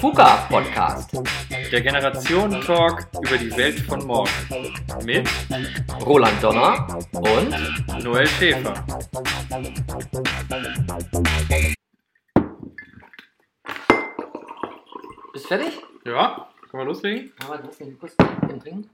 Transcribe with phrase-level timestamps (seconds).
[0.00, 1.12] FUKA Podcast.
[1.70, 4.30] Der Generation Talk über die Welt von morgen.
[5.04, 5.28] Mit
[6.06, 8.82] Roland Donner und Noel Schäfer.
[15.34, 15.82] Bist du fertig?
[16.06, 17.30] Ja, können wir loslegen?
[17.42, 18.88] Ja, warte, lass mich kurz trinken.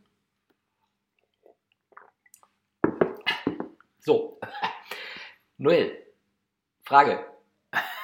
[4.00, 4.41] So.
[5.59, 6.02] Noel,
[6.93, 7.25] Frage.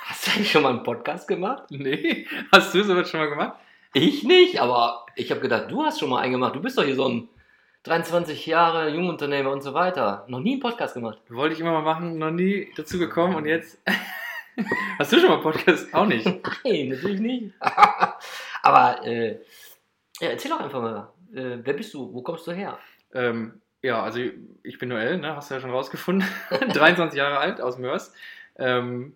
[0.07, 1.65] Hast du eigentlich schon mal einen Podcast gemacht?
[1.69, 3.59] Nee, hast du sowas schon mal gemacht?
[3.93, 6.57] Ich nicht, aber ich habe gedacht, du hast schon mal einen gemacht.
[6.57, 7.29] Du bist doch hier so ein
[7.83, 10.25] 23 Jahre Jungunternehmer und so weiter.
[10.29, 11.19] Noch nie einen Podcast gemacht.
[11.29, 13.79] Wollte ich immer mal machen, noch nie dazu gekommen und jetzt.
[14.99, 15.93] hast du schon mal einen Podcast?
[15.93, 16.25] Auch nicht.
[16.65, 17.55] Nein, natürlich nicht.
[18.63, 19.33] aber äh,
[20.19, 21.13] ja, erzähl doch einfach mal.
[21.35, 22.11] Äh, wer bist du?
[22.15, 22.79] Wo kommst du her?
[23.13, 24.19] Ähm, ja, also
[24.63, 25.37] ich bin Noel, ne?
[25.37, 26.27] hast du ja schon rausgefunden.
[26.73, 28.15] 23 Jahre alt, aus Mörs.
[28.59, 29.15] Ähm,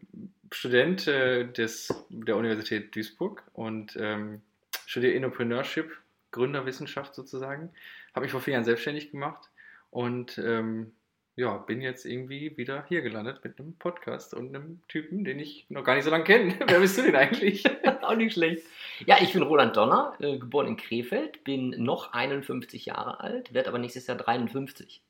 [0.53, 4.43] Student äh, des, der Universität Duisburg und ähm,
[4.87, 5.91] studiere Entrepreneurship,
[6.31, 7.71] Gründerwissenschaft sozusagen.
[8.15, 9.51] Habe mich vor vier Jahren selbstständig gemacht
[9.91, 10.93] und ähm,
[11.35, 15.65] ja, bin jetzt irgendwie wieder hier gelandet mit einem Podcast und einem Typen, den ich
[15.71, 16.55] noch gar nicht so lange kenne.
[16.67, 17.65] Wer bist du denn eigentlich?
[18.03, 18.67] Auch nicht schlecht.
[19.07, 23.71] Ja, ich bin Roland Donner, äh, geboren in Krefeld, bin noch 51 Jahre alt, werde
[23.71, 25.01] aber nächstes Jahr 53.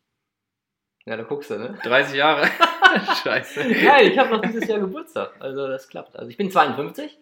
[1.05, 1.79] Ja, da guckst du, ne?
[1.83, 2.47] 30 Jahre.
[3.23, 3.69] Scheiße.
[3.75, 5.35] Geil, ich habe noch dieses Jahr Geburtstag.
[5.41, 6.17] Also das klappt.
[6.17, 7.19] Also ich bin 52.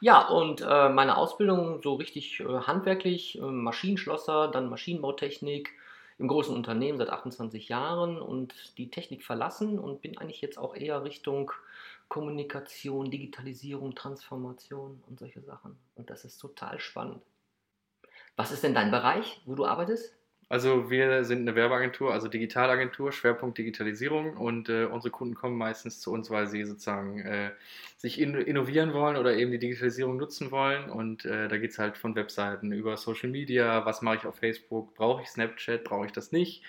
[0.00, 5.70] Ja, und äh, meine Ausbildung so richtig äh, handwerklich, äh, Maschinenschlosser, dann Maschinenbautechnik
[6.18, 10.76] im großen Unternehmen seit 28 Jahren und die Technik verlassen und bin eigentlich jetzt auch
[10.76, 11.52] eher Richtung
[12.08, 15.78] Kommunikation, Digitalisierung, Transformation und solche Sachen.
[15.94, 17.22] Und das ist total spannend.
[18.36, 20.14] Was ist denn dein Bereich, wo du arbeitest?
[20.52, 24.36] Also wir sind eine Werbeagentur, also Digitalagentur, Schwerpunkt Digitalisierung.
[24.36, 27.52] Und äh, unsere Kunden kommen meistens zu uns, weil sie sozusagen äh,
[27.96, 30.90] sich in, innovieren wollen oder eben die Digitalisierung nutzen wollen.
[30.90, 34.36] Und äh, da geht es halt von Webseiten über Social Media, was mache ich auf
[34.36, 36.62] Facebook, brauche ich Snapchat, brauche ich das nicht,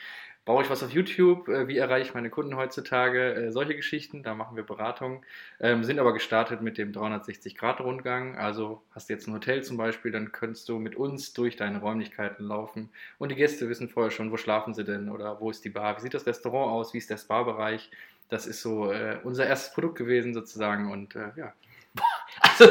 [0.45, 1.47] Baue ich was auf YouTube?
[1.47, 3.33] Äh, wie erreiche ich meine Kunden heutzutage?
[3.33, 5.23] Äh, solche Geschichten, da machen wir Beratungen.
[5.61, 8.37] Ähm, sind aber gestartet mit dem 360-Grad-Rundgang.
[8.37, 11.79] Also hast du jetzt ein Hotel zum Beispiel, dann könntest du mit uns durch deine
[11.79, 12.89] Räumlichkeiten laufen.
[13.19, 15.95] Und die Gäste wissen vorher schon, wo schlafen sie denn oder wo ist die Bar,
[15.95, 17.89] wie sieht das Restaurant aus, wie ist der Spa-Bereich.
[18.27, 21.53] Das ist so äh, unser erstes Produkt gewesen sozusagen und ja.
[22.41, 22.65] Also,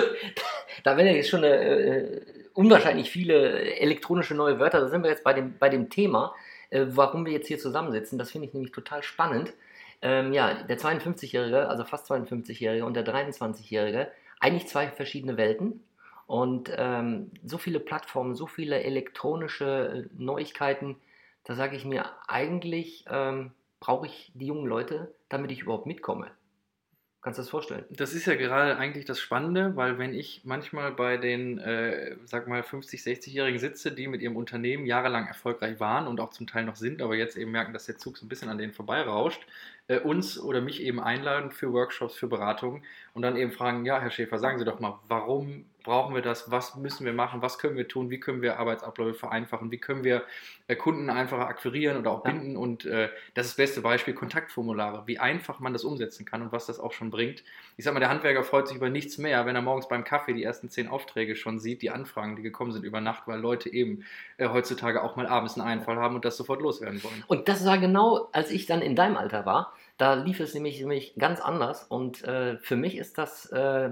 [0.82, 2.20] da werden jetzt schon äh,
[2.52, 4.80] unwahrscheinlich viele elektronische neue Wörter.
[4.80, 6.34] Da sind wir jetzt bei dem, bei dem Thema
[6.72, 8.18] äh, warum wir jetzt hier zusammensitzen.
[8.18, 9.52] Das finde ich nämlich total spannend.
[10.00, 14.10] Ähm, ja, der 52-Jährige, also fast 52-Jährige und der 23-Jährige,
[14.40, 15.84] eigentlich zwei verschiedene Welten.
[16.26, 20.96] Und ähm, so viele Plattformen, so viele elektronische äh, Neuigkeiten,
[21.44, 26.30] da sage ich mir, eigentlich ähm, brauche ich die jungen Leute, damit ich überhaupt mitkomme.
[27.22, 27.84] Kannst du das vorstellen?
[27.88, 32.48] Das ist ja gerade eigentlich das Spannende, weil wenn ich manchmal bei den, äh, sag
[32.48, 36.64] mal, 50-, 60-Jährigen sitze, die mit ihrem Unternehmen jahrelang erfolgreich waren und auch zum Teil
[36.64, 39.46] noch sind, aber jetzt eben merken, dass der Zug so ein bisschen an denen vorbeirauscht,
[39.86, 42.82] äh, uns oder mich eben einladen für Workshops, für Beratungen
[43.14, 46.50] und dann eben fragen, ja, Herr Schäfer, sagen Sie doch mal, warum brauchen wir das,
[46.50, 50.04] was müssen wir machen, was können wir tun, wie können wir Arbeitsabläufe vereinfachen, wie können
[50.04, 50.22] wir
[50.68, 52.52] äh, Kunden einfacher akquirieren oder auch binden.
[52.52, 52.58] Ja.
[52.58, 56.52] Und äh, das ist das beste Beispiel Kontaktformulare, wie einfach man das umsetzen kann und
[56.52, 57.42] was das auch schon bringt.
[57.76, 60.34] Ich sag mal, der Handwerker freut sich über nichts mehr, wenn er morgens beim Kaffee
[60.34, 63.72] die ersten zehn Aufträge schon sieht, die Anfragen, die gekommen sind über Nacht, weil Leute
[63.72, 64.04] eben
[64.36, 67.24] äh, heutzutage auch mal abends einen Einfall haben und das sofort loswerden wollen.
[67.26, 69.72] Und das war genau, als ich dann in deinem Alter war.
[70.02, 71.84] Da lief es nämlich, nämlich ganz anders.
[71.84, 73.88] Und äh, für mich ist das äh,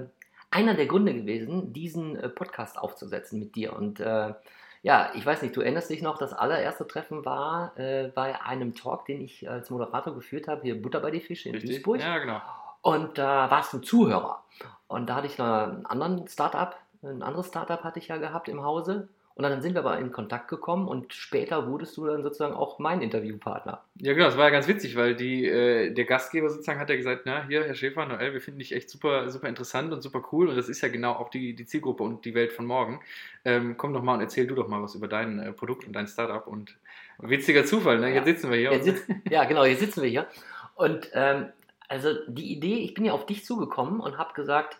[0.50, 3.76] einer der Gründe gewesen, diesen äh, Podcast aufzusetzen mit dir.
[3.76, 4.34] Und äh,
[4.82, 8.75] ja, ich weiß nicht, du erinnerst dich noch, das allererste Treffen war äh, bei einem
[8.75, 11.75] Talk, den ich als Moderator geführt habe, hier Butter bei die Fische in Richtig?
[11.75, 12.00] Duisburg.
[12.00, 12.41] Ja, genau.
[12.82, 14.43] Und da warst du ein Zuhörer.
[14.88, 18.49] Und da hatte ich noch einen anderen Startup, ein anderes Startup hatte ich ja gehabt
[18.49, 19.09] im Hause.
[19.41, 22.78] Und dann sind wir aber in Kontakt gekommen und später wurdest du dann sozusagen auch
[22.78, 23.83] mein Interviewpartner.
[23.97, 26.97] Ja, genau, das war ja ganz witzig, weil die, äh, der Gastgeber sozusagen hat ja
[26.97, 30.23] gesagt, na, hier, Herr Schäfer, Noel, wir finden dich echt super, super interessant und super
[30.31, 33.00] cool und das ist ja genau auch die, die Zielgruppe und die Welt von morgen.
[33.47, 35.94] Ähm, komm doch mal und erzähl du doch mal was über dein äh, Produkt und
[35.94, 36.76] dein Startup und
[37.17, 38.12] witziger Zufall, ne?
[38.12, 38.82] Jetzt sitzen wir hier.
[38.82, 40.26] Sitz, ja, genau, jetzt sitzen wir hier.
[40.75, 41.47] Und ähm,
[41.88, 44.76] also die Idee, ich bin ja auf dich zugekommen und habe gesagt,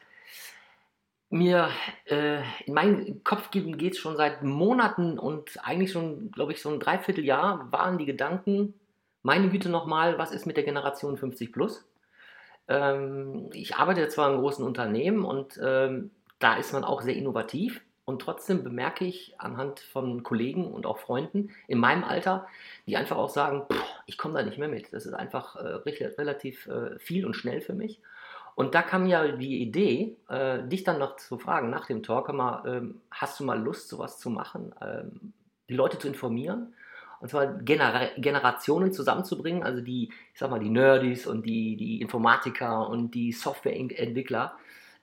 [1.31, 1.71] mir
[2.07, 6.71] äh, in meinen Kopf geht es schon seit Monaten und eigentlich schon, glaube ich, so
[6.71, 8.75] ein Dreivierteljahr waren die Gedanken,
[9.23, 11.87] meine Güte nochmal, was ist mit der Generation 50 plus?
[12.69, 16.11] Ähm, ich arbeite zwar im großen Unternehmen und ähm,
[16.41, 20.99] da ist man auch sehr innovativ und trotzdem bemerke ich anhand von Kollegen und auch
[20.99, 22.49] Freunden in meinem Alter,
[22.87, 23.67] die einfach auch sagen,
[24.07, 24.93] ich komme da nicht mehr mit.
[24.93, 25.79] Das ist einfach äh,
[26.19, 28.01] relativ äh, viel und schnell für mich.
[28.55, 32.33] Und da kam ja die Idee, äh, dich dann noch zu fragen nach dem Talk,
[32.33, 35.33] mal, ähm, hast du mal Lust, sowas zu machen, ähm,
[35.69, 36.75] die Leute zu informieren?
[37.21, 42.01] Und zwar Genera Generationen zusammenzubringen, also die, ich sag mal, die Nerdies und die, die
[42.01, 44.55] Informatiker und die Softwareentwickler,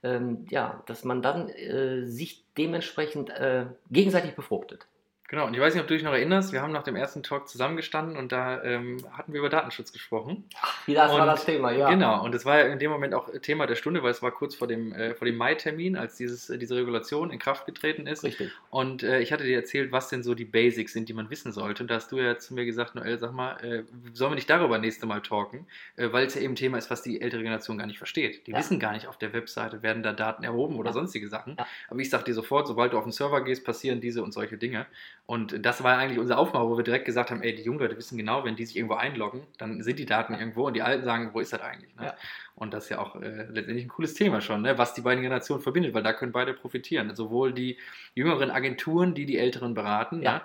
[0.03, 4.87] ähm, ja, dass man dann äh, sich dementsprechend äh, gegenseitig befruchtet.
[5.29, 7.21] Genau, und ich weiß nicht, ob du dich noch erinnerst, wir haben nach dem ersten
[7.21, 10.45] Talk zusammengestanden und da ähm, hatten wir über Datenschutz gesprochen.
[10.61, 11.89] Ach, wie das und, war das Thema, ja.
[11.89, 14.31] Genau, und es war ja in dem Moment auch Thema der Stunde, weil es war
[14.31, 18.07] kurz vor dem, äh, vor dem Mai-Termin, als dieses, äh, diese Regulation in Kraft getreten
[18.07, 18.23] ist.
[18.23, 18.51] Richtig.
[18.69, 21.51] Und äh, ich hatte dir erzählt, was denn so die Basics sind, die man wissen
[21.51, 21.83] sollte.
[21.83, 23.83] Und da hast du ja zu mir gesagt, Noel, sag mal, äh,
[24.13, 25.67] sollen wir nicht darüber nächste Mal talken?
[25.97, 28.47] Äh, weil es ja eben ein Thema ist, was die ältere Generation gar nicht versteht.
[28.47, 28.59] Die ja.
[28.59, 30.93] wissen gar nicht, auf der Webseite werden da Daten erhoben oder ja.
[30.93, 31.57] sonstige Sachen.
[31.59, 31.67] Ja.
[31.89, 34.57] Aber ich sag dir sofort, sobald du auf den Server gehst, passieren diese und solche
[34.57, 34.85] Dinge.
[35.29, 37.97] Und das war eigentlich unser Aufbau, wo wir direkt gesagt haben, ey, die jungen Leute
[37.97, 41.03] wissen genau, wenn die sich irgendwo einloggen, dann sind die Daten irgendwo und die Alten
[41.03, 41.93] sagen, wo ist das eigentlich?
[41.97, 42.05] Ne?
[42.05, 42.15] Ja.
[42.55, 44.77] Und das ist ja auch äh, letztendlich ein cooles Thema schon, ne?
[44.77, 47.13] was die beiden Generationen verbindet, weil da können beide profitieren.
[47.13, 47.77] Sowohl die
[48.15, 50.21] jüngeren Agenturen, die die Älteren beraten.
[50.21, 50.35] Ja.
[50.35, 50.41] Ne?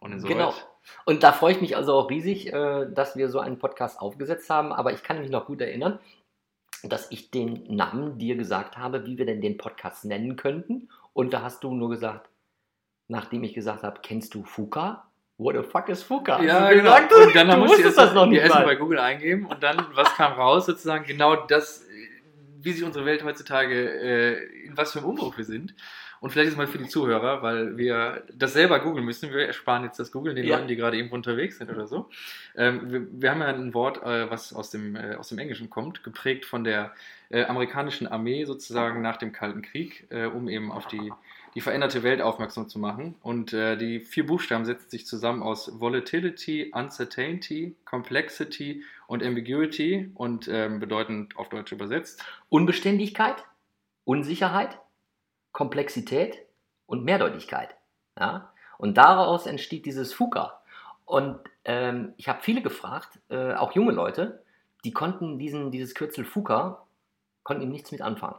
[0.00, 0.54] Und genau.
[1.04, 4.48] Und da freue ich mich also auch riesig, äh, dass wir so einen Podcast aufgesetzt
[4.48, 4.72] haben.
[4.72, 5.98] Aber ich kann mich noch gut erinnern,
[6.82, 10.88] dass ich den Namen dir gesagt habe, wie wir denn den Podcast nennen könnten.
[11.12, 12.30] Und da hast du nur gesagt,
[13.08, 15.06] nachdem ich gesagt habe, kennst du Fuka?
[15.38, 16.40] What the fuck is Fuka?
[16.42, 16.84] Ja, genau.
[16.84, 20.14] Gesagt, und dann du musst das noch nicht Essen bei Google eingeben und dann, was
[20.14, 20.66] kam raus?
[20.66, 21.84] Sozusagen genau das,
[22.60, 25.74] wie sich unsere Welt heutzutage, äh, in was für einem Umbruch wir sind.
[26.20, 29.30] Und vielleicht ist mal für die Zuhörer, weil wir das selber googeln müssen.
[29.30, 30.56] Wir ersparen jetzt das Googeln den ja.
[30.56, 32.08] Leuten, die gerade irgendwo unterwegs sind oder so.
[32.56, 35.70] Ähm, wir, wir, haben ja ein Wort, äh, was aus dem, äh, aus dem Englischen
[35.70, 36.92] kommt, geprägt von der
[37.28, 41.12] äh, amerikanischen Armee sozusagen nach dem Kalten Krieg, äh, um eben auf die
[41.56, 43.14] die veränderte Welt aufmerksam zu machen.
[43.22, 50.48] Und äh, die vier Buchstaben setzen sich zusammen aus Volatility, Uncertainty, Complexity und Ambiguity und
[50.48, 53.42] ähm, bedeuten auf Deutsch übersetzt Unbeständigkeit,
[54.04, 54.78] Unsicherheit,
[55.56, 56.44] Komplexität
[56.84, 57.74] und Mehrdeutigkeit.
[58.20, 58.52] Ja?
[58.76, 60.60] Und daraus entsteht dieses FUKA.
[61.06, 64.42] Und ähm, ich habe viele gefragt, äh, auch junge Leute,
[64.84, 66.84] die konnten diesen, dieses Kürzel FUKA,
[67.42, 68.36] konnten ihm nichts mit anfangen.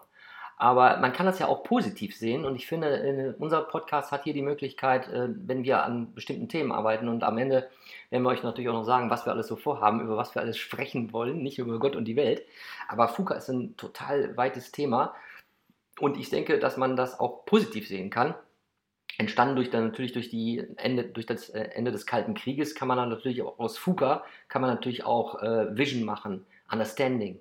[0.58, 4.24] Aber man kann das ja auch positiv sehen und ich finde, äh, unser Podcast hat
[4.24, 7.68] hier die Möglichkeit, äh, wenn wir an bestimmten Themen arbeiten und am Ende
[8.12, 10.44] werden wir euch natürlich auch noch sagen, was wir alles so vorhaben, über was wir
[10.44, 12.44] alles sprechen wollen, nicht über Gott und die Welt.
[12.88, 15.16] Aber FUKA ist ein total weites Thema
[16.00, 18.36] und ich denke, dass man das auch positiv sehen kann.
[19.18, 22.88] Entstanden durch dann natürlich durch die Ende, durch das äh, Ende des Kalten Krieges kann
[22.88, 27.40] man dann natürlich auch aus FUKA kann man natürlich auch äh, Vision machen, Understanding,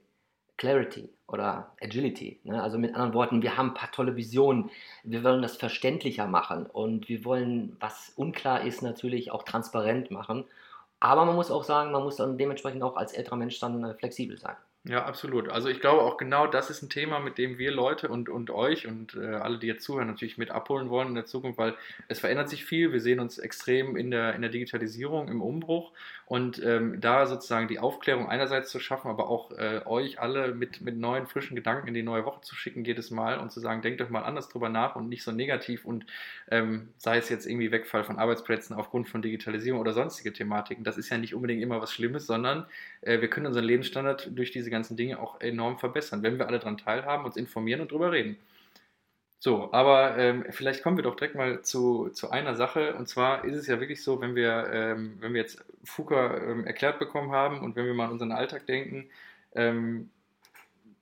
[0.56, 2.40] Clarity oder Agility.
[2.44, 2.62] Ne?
[2.62, 4.70] Also mit anderen Worten, wir haben ein paar tolle Visionen.
[5.02, 10.44] Wir wollen das verständlicher machen und wir wollen, was unklar ist, natürlich auch transparent machen.
[10.98, 13.94] Aber man muss auch sagen, man muss dann dementsprechend auch als älterer Mensch dann äh,
[13.94, 14.56] flexibel sein.
[14.88, 15.48] Ja, absolut.
[15.48, 18.50] Also ich glaube auch genau das ist ein Thema, mit dem wir Leute und, und
[18.50, 21.74] euch und äh, alle, die jetzt zuhören, natürlich mit abholen wollen in der Zukunft, weil
[22.06, 22.92] es verändert sich viel.
[22.92, 25.90] Wir sehen uns extrem in der, in der Digitalisierung, im Umbruch
[26.26, 30.80] und ähm, da sozusagen die Aufklärung einerseits zu schaffen, aber auch äh, euch alle mit,
[30.80, 33.82] mit neuen, frischen Gedanken in die neue Woche zu schicken jedes Mal und zu sagen,
[33.82, 36.04] denkt doch mal anders drüber nach und nicht so negativ und
[36.50, 40.84] ähm, sei es jetzt irgendwie Wegfall von Arbeitsplätzen aufgrund von Digitalisierung oder sonstige Thematiken.
[40.84, 42.66] Das ist ja nicht unbedingt immer was Schlimmes, sondern
[43.02, 46.58] äh, wir können unseren Lebensstandard durch diese ganzen Dinge auch enorm verbessern, wenn wir alle
[46.58, 48.36] daran teilhaben, uns informieren und drüber reden.
[49.38, 52.94] So, aber ähm, vielleicht kommen wir doch direkt mal zu, zu einer Sache.
[52.94, 56.66] Und zwar ist es ja wirklich so, wenn wir, ähm, wenn wir jetzt FUKA ähm,
[56.66, 59.08] erklärt bekommen haben und wenn wir mal an unseren Alltag denken,
[59.54, 60.10] ähm,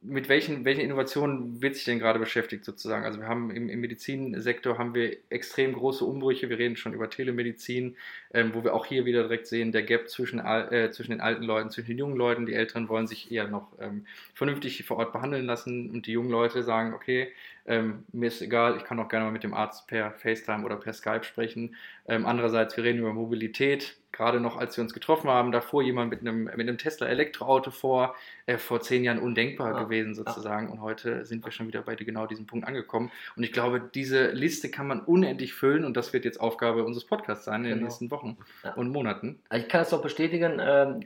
[0.06, 3.04] mit welchen, welchen Innovationen wird sich denn gerade beschäftigt sozusagen?
[3.04, 6.50] Also wir haben im, im Medizinsektor haben wir extrem große Umbrüche.
[6.50, 7.96] Wir reden schon über Telemedizin,
[8.34, 11.42] ähm, wo wir auch hier wieder direkt sehen, der Gap zwischen, äh, zwischen den alten
[11.42, 12.44] Leuten, zwischen den jungen Leuten.
[12.44, 16.30] Die Älteren wollen sich eher noch ähm, vernünftig vor Ort behandeln lassen und die jungen
[16.30, 17.32] Leute sagen, okay,
[17.66, 20.76] ähm, mir ist egal, ich kann auch gerne mal mit dem Arzt per FaceTime oder
[20.76, 21.76] per Skype sprechen.
[22.06, 25.83] Ähm, andererseits, wir reden über Mobilität gerade noch, als wir uns getroffen haben, da fuhr
[25.83, 28.14] jemand mit einem, mit einem Tesla Elektroauto vor,
[28.47, 30.68] äh, vor zehn Jahren undenkbar ja, gewesen sozusagen.
[30.68, 30.73] Ja.
[30.73, 33.11] Und heute sind wir schon wieder bei genau diesem Punkt angekommen.
[33.37, 37.04] Und ich glaube, diese Liste kann man unendlich füllen und das wird jetzt Aufgabe unseres
[37.04, 37.76] Podcasts sein in genau.
[37.76, 38.73] den nächsten Wochen ja.
[38.75, 39.40] und Monaten.
[39.52, 40.61] Ich kann das doch bestätigen.
[40.61, 41.00] Ähm,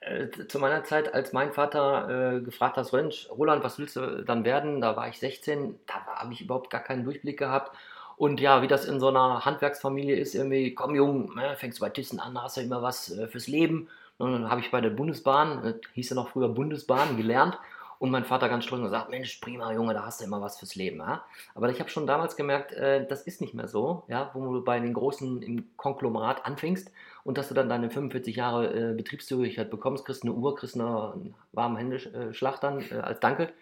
[0.00, 4.44] äh, zu meiner Zeit, als mein Vater äh, gefragt hat, Roland, was willst du dann
[4.44, 4.80] werden?
[4.80, 7.76] Da war ich 16, da habe ich überhaupt gar keinen Durchblick gehabt.
[8.16, 11.82] Und ja, wie das in so einer Handwerksfamilie ist, irgendwie, komm Jung, ne, fängst du
[11.82, 13.88] bei Thyssen an, hast du immer was äh, fürs Leben.
[14.18, 17.58] Und dann habe ich bei der Bundesbahn, äh, hieß ja noch früher Bundesbahn, gelernt.
[17.98, 20.58] Und mein Vater ganz stolz und sagt, Mensch, prima Junge, da hast du immer was
[20.58, 20.98] fürs Leben.
[20.98, 21.24] Ja?
[21.54, 24.30] Aber ich habe schon damals gemerkt, äh, das ist nicht mehr so, ja?
[24.34, 26.90] wo du bei den Großen im Konglomerat anfängst
[27.24, 31.34] und dass du dann deine 45 Jahre äh, Betriebszugehörigkeit bekommst, kriegst eine Uhr, kriegst einen
[31.52, 33.52] warmen Händeschlag dann als Danke.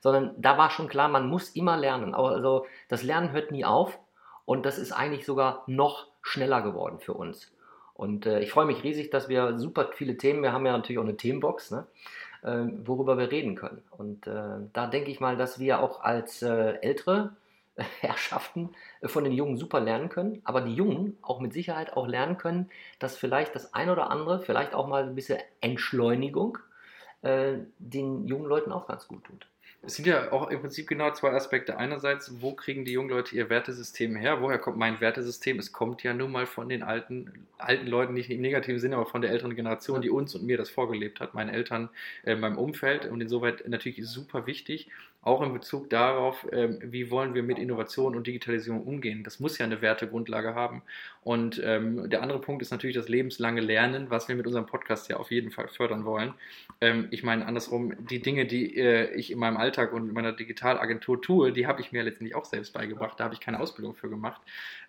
[0.00, 2.14] Sondern da war schon klar, man muss immer lernen.
[2.14, 3.98] Also das Lernen hört nie auf
[4.44, 7.52] und das ist eigentlich sogar noch schneller geworden für uns.
[7.94, 10.98] Und äh, ich freue mich riesig, dass wir super viele Themen, wir haben ja natürlich
[10.98, 11.86] auch eine Themenbox, ne?
[12.42, 13.82] äh, worüber wir reden können.
[13.90, 17.36] Und äh, da denke ich mal, dass wir auch als äh, ältere
[18.00, 18.70] Herrschaften
[19.04, 22.70] von den Jungen super lernen können, aber die Jungen auch mit Sicherheit auch lernen können,
[22.98, 26.58] dass vielleicht das ein oder andere, vielleicht auch mal ein bisschen Entschleunigung
[27.22, 29.46] äh, den jungen Leuten auch ganz gut tut.
[29.86, 31.76] Es sind ja auch im Prinzip genau zwei Aspekte.
[31.76, 34.40] Einerseits, wo kriegen die jungen Leute ihr Wertesystem her?
[34.40, 35.58] Woher kommt mein Wertesystem?
[35.58, 39.06] Es kommt ja nun mal von den alten, alten Leuten, nicht im negativen Sinne, aber
[39.06, 41.90] von der älteren Generation, die uns und mir das vorgelebt hat, meinen Eltern,
[42.24, 43.06] äh, meinem Umfeld.
[43.06, 44.88] Und insoweit natürlich super wichtig
[45.24, 49.24] auch in Bezug darauf, ähm, wie wollen wir mit Innovation und Digitalisierung umgehen.
[49.24, 50.82] Das muss ja eine Wertegrundlage haben.
[51.22, 55.08] Und ähm, der andere Punkt ist natürlich das lebenslange Lernen, was wir mit unserem Podcast
[55.08, 56.34] ja auf jeden Fall fördern wollen.
[56.82, 60.32] Ähm, ich meine andersrum, die Dinge, die äh, ich in meinem Alltag und in meiner
[60.32, 63.18] Digitalagentur tue, die habe ich mir letztendlich auch selbst beigebracht.
[63.18, 64.42] Da habe ich keine Ausbildung für gemacht.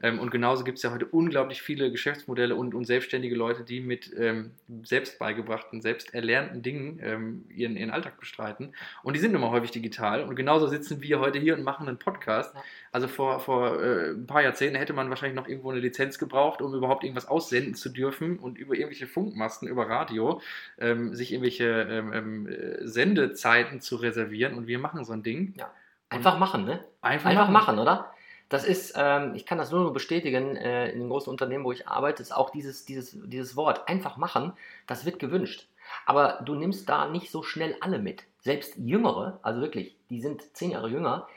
[0.04, 3.80] Ähm, und genauso gibt es ja heute unglaublich viele Geschäftsmodelle und, und selbstständige Leute, die
[3.80, 4.52] mit ähm,
[4.84, 8.74] selbst beigebrachten, selbst erlernten Dingen ähm, ihren, ihren Alltag bestreiten.
[9.02, 12.00] Und die sind mal häufig digital und genauso sitzen wir heute hier und machen einen
[12.00, 12.56] Podcast.
[12.92, 16.62] Also vor, vor äh, ein paar Jahrzehnten hätte man wahrscheinlich noch irgendwo eine Lizenz gebraucht,
[16.62, 20.42] um überhaupt irgendwas aussenden zu dürfen und über irgendwelche Funkmasten, über Radio,
[20.78, 24.56] ähm, sich irgendwelche ähm, ähm äh, Sendezeiten zu reservieren.
[24.56, 25.54] Und wir machen so ein Ding.
[25.58, 25.72] Ja.
[26.10, 26.84] Einfach machen, ne?
[27.02, 27.76] Einfach, Einfach machen.
[27.76, 28.12] machen, oder?
[28.50, 31.88] Das ist, ähm, ich kann das nur bestätigen, äh, in den großen Unternehmen, wo ich
[31.88, 34.54] arbeite, ist auch dieses, dieses, dieses Wort, einfach machen,
[34.86, 35.68] das wird gewünscht.
[36.06, 38.24] Aber du nimmst da nicht so schnell alle mit.
[38.46, 41.28] Selbst Jüngere, also wirklich, die sind zehn Jahre jünger,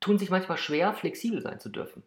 [0.00, 2.02] tun sich manchmal schwer, flexibel sein zu dürfen.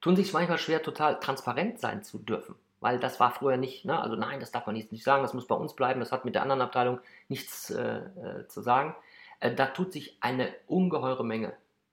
[0.00, 2.56] Tun sich manchmal schwer, total transparent sein zu dürfen.
[2.80, 3.96] Weil das war früher nicht, ne?
[4.00, 6.24] also nein, das darf man nicht, nicht sagen, das muss bei uns bleiben, das hat
[6.24, 8.96] mit der anderen Abteilung nichts äh, äh, zu sagen.
[9.38, 11.52] Äh, da tut sich eine ungeheure Menge.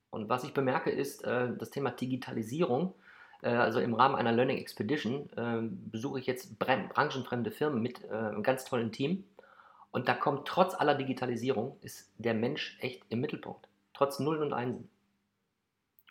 [0.10, 2.96] Und was ich bemerke, ist äh, das Thema Digitalisierung
[3.44, 5.62] äh, also im Rahmen einer Learning Expedition, äh,
[5.92, 9.26] besuche ich jetzt branchenfremde Firmen mit einem ganz tollen Team.
[9.96, 13.66] Und da kommt trotz aller Digitalisierung, ist der Mensch echt im Mittelpunkt.
[13.94, 14.90] Trotz Nullen und Einsen.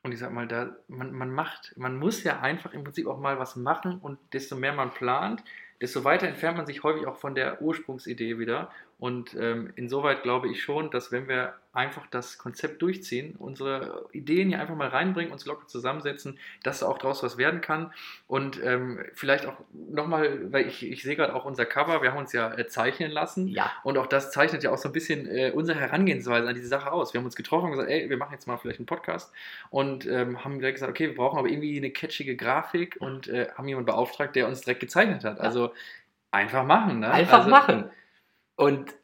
[0.02, 3.20] Und ich sag mal, da, man, man macht, man muss ja einfach im Prinzip auch
[3.20, 5.44] mal was machen und desto mehr man plant,
[5.82, 8.70] desto weiter entfernt man sich häufig auch von der Ursprungsidee wieder.
[9.04, 14.48] Und ähm, insoweit glaube ich schon, dass wenn wir einfach das Konzept durchziehen, unsere Ideen
[14.48, 17.92] hier einfach mal reinbringen, uns locker zusammensetzen, dass auch daraus was werden kann.
[18.28, 22.18] Und ähm, vielleicht auch nochmal, weil ich, ich sehe gerade auch unser Cover, wir haben
[22.18, 23.46] uns ja äh, zeichnen lassen.
[23.48, 23.70] Ja.
[23.82, 26.90] Und auch das zeichnet ja auch so ein bisschen äh, unsere Herangehensweise an diese Sache
[26.90, 27.12] aus.
[27.12, 29.34] Wir haben uns getroffen und gesagt, ey, wir machen jetzt mal vielleicht einen Podcast
[29.68, 33.48] und ähm, haben direkt gesagt, okay, wir brauchen aber irgendwie eine catchige Grafik und äh,
[33.54, 35.40] haben jemanden beauftragt, der uns direkt gezeichnet hat.
[35.40, 35.74] Also
[36.30, 37.10] einfach machen, ne?
[37.10, 37.90] Einfach also, machen.
[38.56, 38.94] Und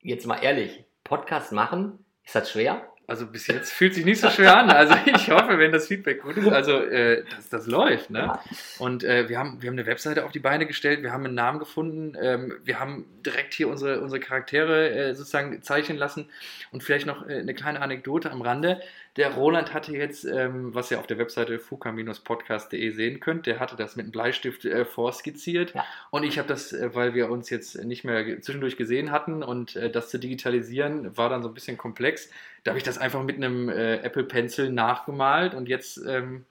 [0.00, 2.88] jetzt mal ehrlich, Podcast machen ist das schwer?
[3.06, 4.70] Also bis jetzt fühlt sich nicht so schwer an.
[4.70, 8.08] Also ich hoffe, wenn das Feedback gut ist, also äh, dass das läuft.
[8.08, 8.20] Ne?
[8.20, 8.42] Ja.
[8.78, 11.34] Und äh, wir, haben, wir haben eine Webseite auf die Beine gestellt, wir haben einen
[11.34, 16.30] Namen gefunden, ähm, wir haben direkt hier unsere, unsere Charaktere äh, sozusagen zeichnen lassen
[16.70, 18.80] und vielleicht noch äh, eine kleine Anekdote am Rande.
[19.16, 23.76] Der Roland hatte jetzt, ähm, was ihr auf der Webseite fuka-podcast.de sehen könnt, der hatte
[23.76, 25.72] das mit einem Bleistift äh, vorskizziert.
[25.74, 25.84] Ja.
[26.10, 29.76] Und ich habe das, äh, weil wir uns jetzt nicht mehr zwischendurch gesehen hatten und
[29.76, 32.28] äh, das zu digitalisieren war dann so ein bisschen komplex.
[32.64, 36.44] Da habe ich das einfach mit einem äh, Apple Pencil nachgemalt und jetzt ähm,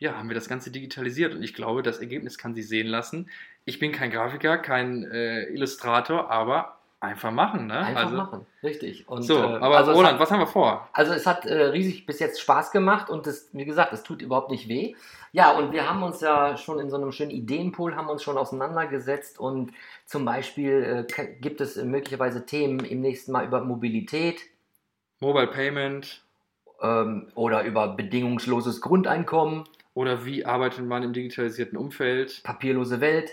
[0.00, 3.28] ja, haben wir das Ganze digitalisiert und ich glaube, das Ergebnis kann sich sehen lassen.
[3.64, 7.78] Ich bin kein Grafiker, kein äh, Illustrator, aber Einfach machen, ne?
[7.78, 9.08] Einfach also, machen, richtig.
[9.08, 10.88] Und, so, äh, aber also Roland, hat, was haben wir vor?
[10.92, 14.20] Also es hat äh, riesig bis jetzt Spaß gemacht und das, wie gesagt, es tut
[14.20, 14.96] überhaupt nicht weh.
[15.30, 18.36] Ja, und wir haben uns ja schon in so einem schönen Ideenpool haben uns schon
[18.36, 19.70] auseinandergesetzt und
[20.06, 24.40] zum Beispiel äh, gibt es möglicherweise Themen im nächsten Mal über Mobilität.
[25.20, 26.24] Mobile Payment.
[26.82, 29.64] Ähm, oder über bedingungsloses Grundeinkommen.
[29.94, 32.42] Oder wie arbeitet man im digitalisierten Umfeld?
[32.42, 33.30] Papierlose Welt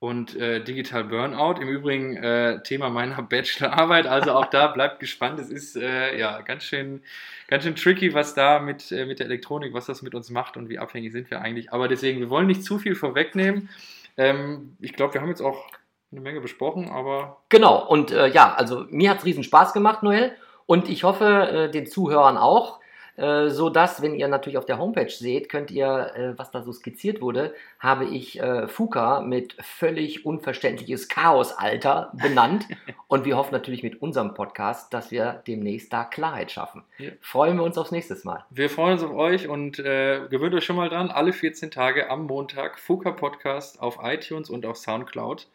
[0.00, 1.60] und äh, Digital Burnout.
[1.60, 5.40] Im Übrigen äh, Thema meiner Bachelorarbeit, also auch da bleibt gespannt.
[5.40, 7.02] Es ist äh, ja ganz schön,
[7.48, 10.56] ganz schön tricky, was da mit, äh, mit der Elektronik, was das mit uns macht
[10.56, 11.72] und wie abhängig sind wir eigentlich.
[11.72, 13.68] Aber deswegen, wir wollen nicht zu viel vorwegnehmen.
[14.16, 15.66] Ähm, ich glaube, wir haben jetzt auch
[16.12, 17.42] eine Menge besprochen, aber.
[17.48, 20.32] Genau, und äh, ja, also mir hat es riesen Spaß gemacht, Noel.
[20.66, 22.77] Und ich hoffe, äh, den Zuhörern auch.
[23.18, 26.62] Äh, so dass, wenn ihr natürlich auf der Homepage seht, könnt ihr, äh, was da
[26.62, 32.66] so skizziert wurde, habe ich äh, Fuka mit völlig unverständliches Chaosalter benannt.
[33.08, 36.84] Und wir hoffen natürlich mit unserem Podcast, dass wir demnächst da Klarheit schaffen.
[36.98, 37.10] Ja.
[37.20, 38.44] Freuen wir uns aufs nächste Mal.
[38.50, 42.10] Wir freuen uns auf euch und äh, gewöhnt euch schon mal dran, alle 14 Tage
[42.10, 45.46] am Montag Fuka Podcast auf iTunes und auf Soundcloud.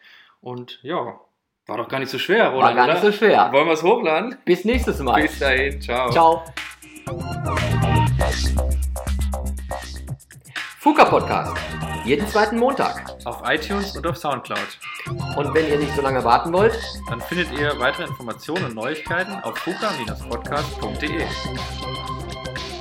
[0.41, 1.19] Und ja,
[1.65, 2.65] war doch gar nicht so schwer, oder?
[2.65, 3.49] War gar nicht so schwer.
[3.51, 4.37] Wollen wir es hochladen?
[4.45, 5.21] Bis nächstes Mal.
[5.21, 6.09] Bis dahin, ciao.
[6.09, 6.43] Ciao.
[10.79, 11.55] Fuka Podcast.
[12.05, 13.15] Jeden zweiten Montag.
[13.25, 14.79] Auf iTunes und auf Soundcloud.
[15.37, 16.77] Und wenn ihr nicht so lange warten wollt,
[17.09, 21.25] Dann findet ihr weitere Informationen und Neuigkeiten auf fuka-podcast.de.